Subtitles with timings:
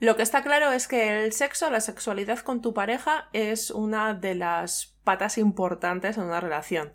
[0.00, 4.14] Lo que está claro es que el sexo, la sexualidad con tu pareja es una
[4.14, 6.92] de las patas importantes en una relación.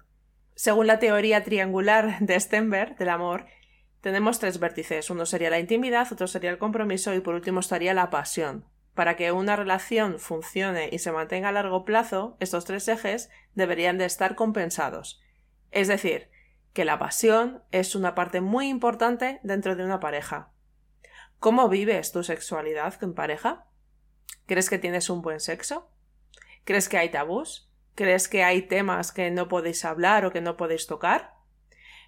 [0.56, 3.46] Según la teoría triangular de Stenberg del amor,
[4.02, 5.10] tenemos tres vértices.
[5.10, 8.66] Uno sería la intimidad, otro sería el compromiso y por último estaría la pasión.
[8.94, 13.98] Para que una relación funcione y se mantenga a largo plazo, estos tres ejes deberían
[13.98, 15.22] de estar compensados.
[15.72, 16.30] Es decir,
[16.74, 20.52] que la pasión es una parte muy importante dentro de una pareja.
[21.40, 23.66] ¿Cómo vives tu sexualidad en pareja?
[24.46, 25.90] ¿Crees que tienes un buen sexo?
[26.66, 27.72] ¿Crees que hay tabús?
[27.96, 31.36] ¿Crees que hay temas que no podéis hablar o que no podéis tocar?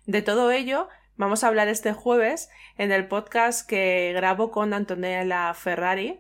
[0.06, 5.54] De todo ello vamos a hablar este jueves en el podcast que grabo con Antonella
[5.54, 6.20] Ferrari,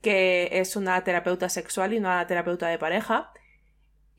[0.00, 3.32] que es una terapeuta sexual y una terapeuta de pareja,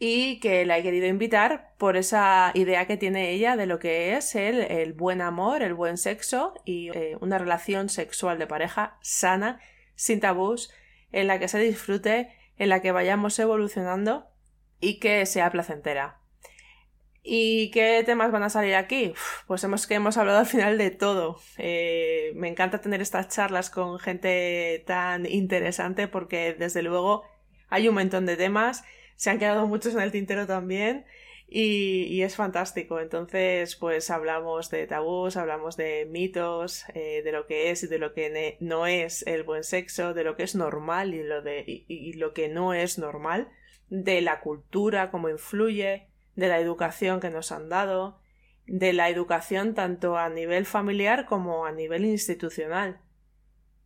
[0.06, 4.18] y que la he querido invitar por esa idea que tiene ella de lo que
[4.18, 8.98] es el, el buen amor, el buen sexo y eh, una relación sexual de pareja
[9.00, 9.62] sana,
[9.96, 10.74] sin tabús,
[11.14, 14.28] en la que se disfrute, en la que vayamos evolucionando
[14.82, 16.20] y que sea placentera.
[17.22, 19.14] ¿Y qué temas van a salir aquí?
[19.48, 21.40] Pues hemos que hemos hablado al final de todo.
[21.58, 27.24] Eh, me encanta tener estas charlas con gente tan interesante porque desde luego
[27.70, 28.84] hay un montón de temas
[29.16, 31.06] se han quedado muchos en el tintero también
[31.48, 33.00] y, es fantástico.
[33.00, 38.00] Entonces, pues hablamos de tabús, hablamos de mitos, eh, de lo que es y de
[38.00, 41.64] lo que no es el buen sexo, de lo que es normal y lo, de,
[41.66, 43.50] y lo que no es normal,
[43.90, 48.20] de la cultura, cómo influye, de la educación que nos han dado,
[48.66, 53.00] de la educación tanto a nivel familiar como a nivel institucional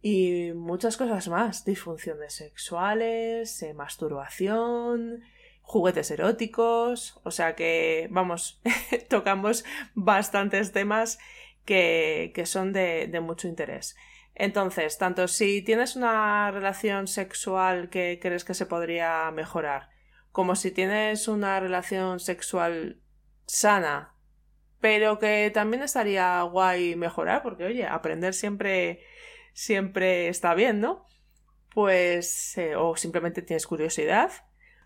[0.01, 5.23] y muchas cosas más, disfunciones sexuales, eh, masturbación,
[5.61, 8.61] juguetes eróticos, o sea que, vamos,
[9.09, 11.19] tocamos bastantes temas
[11.65, 13.95] que, que son de, de mucho interés.
[14.33, 19.89] Entonces, tanto si tienes una relación sexual que crees que se podría mejorar,
[20.31, 23.01] como si tienes una relación sexual
[23.47, 24.13] sana,
[24.79, 29.01] pero que también estaría guay mejorar, porque oye, aprender siempre
[29.57, 31.03] siempre está bien, ¿no?
[31.73, 34.31] Pues, eh, o simplemente tienes curiosidad,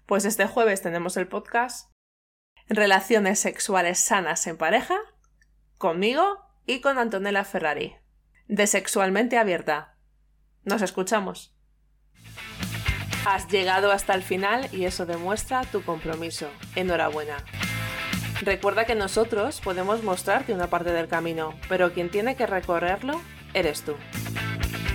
[0.05, 1.91] pues este jueves tenemos el podcast
[2.69, 4.95] Relaciones sexuales sanas en pareja,
[5.77, 6.23] conmigo
[6.65, 7.97] y con Antonella Ferrari,
[8.47, 9.97] de Sexualmente Abierta.
[10.63, 11.53] Nos escuchamos.
[13.25, 16.49] Has llegado hasta el final y eso demuestra tu compromiso.
[16.77, 17.43] Enhorabuena.
[18.41, 23.21] Recuerda que nosotros podemos mostrarte una parte del camino, pero quien tiene que recorrerlo
[23.53, 23.95] eres tú.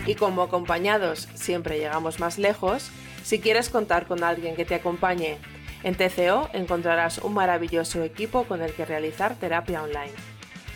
[0.06, 2.90] Y como acompañados siempre llegamos más lejos,
[3.24, 5.38] si quieres contar con alguien que te acompañe
[5.82, 10.12] en TCO encontrarás un maravilloso equipo con el que realizar terapia online.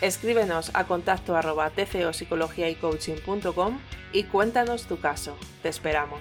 [0.00, 1.72] Escríbenos a contacto arroba
[4.12, 5.36] y cuéntanos tu caso.
[5.62, 6.20] Te esperamos.